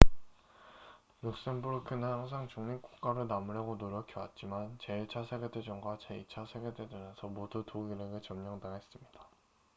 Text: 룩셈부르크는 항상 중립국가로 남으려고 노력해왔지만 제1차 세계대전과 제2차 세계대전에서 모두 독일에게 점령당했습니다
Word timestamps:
룩셈부르크는 1.21 2.03
항상 2.03 2.47
중립국가로 2.47 3.25
남으려고 3.25 3.75
노력해왔지만 3.75 4.79
제1차 4.81 5.29
세계대전과 5.29 5.97
제2차 6.01 6.51
세계대전에서 6.51 7.27
모두 7.27 7.63
독일에게 7.67 8.19
점령당했습니다 8.25 9.27